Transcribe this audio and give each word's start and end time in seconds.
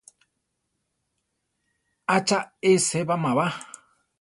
¿ʼA 2.13 2.17
cha 2.27 2.39
e 2.69 2.71
sébama 2.87 3.31
ba? 3.37 3.47